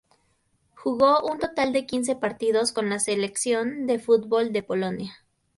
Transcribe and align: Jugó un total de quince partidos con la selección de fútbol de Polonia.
Jugó 0.73 1.19
un 1.21 1.37
total 1.37 1.73
de 1.73 1.85
quince 1.85 2.15
partidos 2.15 2.71
con 2.71 2.89
la 2.89 2.97
selección 2.97 3.85
de 3.85 3.99
fútbol 3.99 4.51
de 4.51 4.63
Polonia. 4.63 5.23